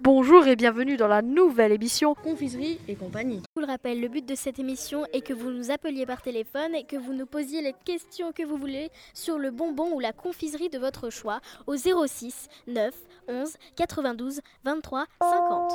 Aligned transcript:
Bonjour 0.00 0.46
et 0.46 0.56
bienvenue 0.56 0.96
dans 0.96 1.06
la 1.06 1.22
nouvelle 1.22 1.70
émission 1.70 2.14
Confiserie 2.14 2.80
et 2.88 2.96
compagnie. 2.96 3.36
Je 3.36 3.52
vous 3.54 3.60
le 3.66 3.70
rappelle, 3.70 4.00
le 4.00 4.08
but 4.08 4.26
de 4.26 4.34
cette 4.34 4.58
émission 4.58 5.04
est 5.12 5.20
que 5.20 5.32
vous 5.32 5.50
nous 5.50 5.70
appeliez 5.70 6.06
par 6.06 6.22
téléphone 6.22 6.74
et 6.74 6.84
que 6.84 6.96
vous 6.96 7.12
nous 7.12 7.26
posiez 7.26 7.62
les 7.62 7.74
questions 7.84 8.32
que 8.32 8.42
vous 8.42 8.56
voulez 8.56 8.90
sur 9.14 9.38
le 9.38 9.50
bonbon 9.52 9.92
ou 9.94 10.00
la 10.00 10.12
confiserie 10.12 10.70
de 10.70 10.78
votre 10.78 11.08
choix 11.10 11.40
au 11.68 11.76
06 11.76 12.48
9 12.66 12.92
11 13.28 13.56
92 13.76 14.40
23 14.64 15.06
50. 15.20 15.72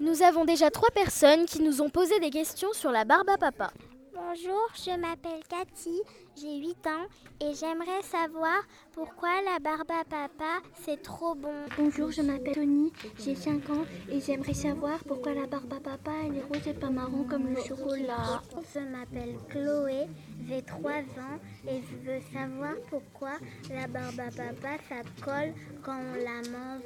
Nous 0.00 0.22
avons 0.22 0.44
déjà 0.44 0.70
trois 0.70 0.90
personnes 0.90 1.46
qui 1.46 1.62
nous 1.62 1.80
ont 1.80 1.90
posé 1.90 2.18
des 2.18 2.30
questions 2.30 2.72
sur 2.72 2.90
la 2.90 3.04
barbe 3.04 3.28
à 3.28 3.36
papa. 3.38 3.70
Bonjour, 4.14 4.66
je 4.74 4.96
m'appelle 4.98 5.42
Cathy, 5.48 6.00
j'ai 6.40 6.56
8 6.56 6.86
ans 6.86 7.06
et 7.40 7.54
j'aimerais 7.54 8.02
savoir 8.02 8.62
pourquoi 8.92 9.28
la 9.42 9.58
barbe 9.58 9.90
à 9.90 10.04
papa 10.04 10.51
c'est 10.80 11.02
trop 11.02 11.34
bon. 11.34 11.52
Bonjour, 11.78 12.10
je 12.10 12.22
m'appelle 12.22 12.54
Tony, 12.54 12.92
j'ai 13.24 13.34
5 13.34 13.70
ans 13.70 13.84
et 14.10 14.20
j'aimerais 14.20 14.54
savoir 14.54 14.98
pourquoi 15.06 15.34
la 15.34 15.46
barbe 15.46 15.72
à 15.72 15.80
papa 15.80 16.10
elle 16.26 16.36
est 16.36 16.42
rose 16.42 16.66
et 16.66 16.72
pas 16.72 16.90
marron 16.90 17.24
comme 17.24 17.48
le 17.48 17.56
chocolat. 17.56 18.42
Je 18.74 18.80
m'appelle 18.80 19.36
Chloé, 19.48 20.06
j'ai 20.48 20.62
3 20.62 20.90
ans 20.90 21.38
et 21.68 21.80
je 21.82 22.10
veux 22.10 22.20
savoir 22.32 22.74
pourquoi 22.90 23.32
la 23.70 23.86
barbe 23.86 24.20
à 24.20 24.30
papa 24.30 24.78
ça 24.88 25.02
colle 25.24 25.52
quand 25.84 25.98
on 25.98 26.24
la 26.24 26.48
mange. 26.50 26.82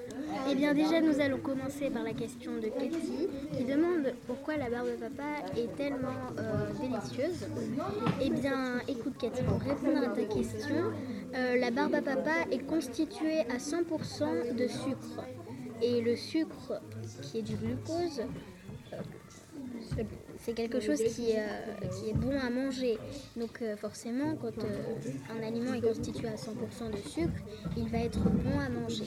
Eh 0.50 0.54
bien 0.54 0.74
déjà 0.74 1.00
nous 1.00 1.20
allons 1.20 1.38
commencer 1.38 1.90
par 1.90 2.02
la 2.02 2.12
question 2.12 2.52
de 2.56 2.68
Cathy 2.68 3.28
qui 3.56 3.64
demande 3.64 4.12
pourquoi 4.26 4.56
la 4.56 4.68
barbe 4.68 4.88
à 4.88 5.08
papa 5.08 5.58
est 5.58 5.74
tellement 5.76 6.08
euh, 6.38 6.72
délicieuse. 6.80 7.46
Eh 8.20 8.30
bien 8.30 8.80
écoute 8.88 9.14
Cathy, 9.18 9.42
pour 9.42 9.60
répondre 9.60 10.02
à 10.02 10.08
ta 10.08 10.24
question, 10.24 10.92
euh, 11.34 11.58
la 11.58 11.70
barbe 11.70 11.94
à 11.94 12.02
papa 12.02 12.44
est 12.50 12.66
constituée 12.66 13.40
à 13.40 13.58
100% 13.58 13.75
de 13.82 14.68
sucre. 14.68 15.24
Et 15.82 16.00
le 16.00 16.16
sucre, 16.16 16.80
qui 17.22 17.38
est 17.38 17.42
du 17.42 17.54
glucose, 17.56 18.22
euh, 18.92 20.02
c'est 20.38 20.54
quelque 20.54 20.80
chose 20.80 21.02
qui, 21.02 21.30
est, 21.32 21.40
euh, 21.40 21.88
qui 21.88 22.10
est 22.10 22.14
bon 22.14 22.38
à 22.38 22.50
manger. 22.50 22.98
Donc 23.36 23.60
euh, 23.60 23.76
forcément, 23.76 24.36
quand 24.36 24.54
un 25.30 25.42
aliment 25.46 25.74
est 25.74 25.80
constitué 25.80 26.28
à 26.28 26.34
100% 26.36 26.92
de 26.92 27.08
sucre, 27.08 27.42
il 27.76 27.88
va 27.88 27.98
être 27.98 28.20
bon 28.20 28.58
à 28.58 28.68
manger. 28.68 29.06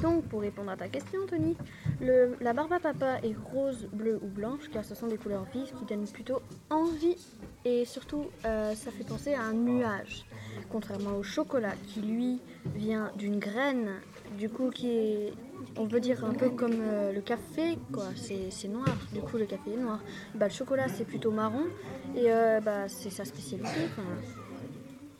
Donc 0.00 0.24
pour 0.24 0.40
répondre 0.40 0.70
à 0.70 0.76
ta 0.76 0.88
question 0.88 1.20
Tony, 1.28 1.56
le- 2.00 2.36
la 2.40 2.52
barbe 2.52 2.72
à 2.72 2.80
papa 2.80 3.18
est 3.22 3.34
rose, 3.52 3.88
bleue 3.92 4.18
ou 4.22 4.26
blanche 4.26 4.68
car 4.72 4.84
ce 4.84 4.94
sont 4.94 5.06
des 5.06 5.16
couleurs 5.18 5.44
vives 5.52 5.72
qui 5.78 5.84
donnent 5.84 6.06
plutôt 6.08 6.40
envie 6.70 7.16
et 7.64 7.84
surtout 7.84 8.26
euh, 8.44 8.74
ça 8.74 8.90
fait 8.90 9.04
penser 9.04 9.34
à 9.34 9.42
un 9.42 9.52
nuage. 9.52 10.24
Contrairement 10.70 11.16
au 11.16 11.22
chocolat 11.22 11.74
qui 11.88 12.00
lui 12.00 12.40
vient 12.74 13.10
d'une 13.16 13.38
graine 13.38 13.90
du 14.38 14.48
coup 14.48 14.70
qui 14.70 14.88
est 14.88 15.32
on 15.76 15.86
peut 15.86 16.00
dire 16.00 16.24
un 16.24 16.32
peu 16.34 16.50
comme 16.50 16.80
euh, 16.80 17.12
le 17.12 17.20
café 17.20 17.78
quoi, 17.92 18.04
c'est 18.16 18.68
noir, 18.68 18.88
du 19.12 19.20
coup 19.20 19.36
le 19.36 19.46
café 19.46 19.72
est 19.74 19.76
noir. 19.76 20.00
Bah, 20.34 20.46
le 20.48 20.52
chocolat 20.52 20.88
c'est 20.88 21.04
plutôt 21.04 21.30
marron 21.30 21.64
et 22.16 22.32
euh, 22.32 22.60
bah, 22.60 22.88
c'est 22.88 23.10
sa 23.10 23.24
spécialité. 23.24 23.68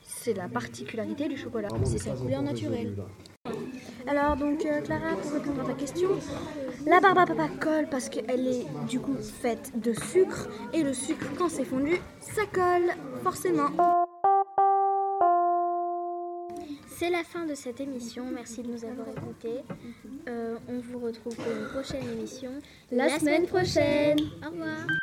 c'est 0.02 0.34
la 0.34 0.48
particularité 0.48 1.28
du 1.28 1.36
chocolat, 1.36 1.68
c'est 1.84 1.98
sa 1.98 2.12
couleur 2.12 2.42
naturelle. 2.42 2.94
Alors 4.12 4.36
donc 4.36 4.66
euh, 4.66 4.82
Clara, 4.82 5.16
pour 5.16 5.32
répondre 5.32 5.62
à 5.62 5.64
ta 5.64 5.72
question, 5.72 6.10
la 6.86 7.00
barbe 7.00 7.16
à 7.16 7.24
papa 7.24 7.48
colle 7.58 7.86
parce 7.90 8.10
qu'elle 8.10 8.46
est 8.46 8.66
du 8.86 9.00
coup 9.00 9.16
faite 9.16 9.72
de 9.74 9.94
sucre 9.94 10.50
et 10.74 10.82
le 10.82 10.92
sucre 10.92 11.24
quand 11.38 11.48
c'est 11.48 11.64
fondu, 11.64 11.96
ça 12.20 12.42
colle 12.52 12.92
forcément. 13.22 13.70
C'est 16.88 17.08
la 17.08 17.24
fin 17.24 17.46
de 17.46 17.54
cette 17.54 17.80
émission. 17.80 18.26
Merci 18.30 18.62
de 18.62 18.68
nous 18.68 18.84
avoir 18.84 19.08
écoutés. 19.08 19.62
Euh, 20.28 20.56
on 20.68 20.78
vous 20.80 20.98
retrouve 20.98 21.34
pour 21.34 21.50
une 21.50 21.68
prochaine 21.68 22.06
émission 22.10 22.50
La 22.90 23.18
semaine 23.18 23.46
prochaine. 23.46 24.18
Au 24.46 24.50
revoir. 24.50 25.01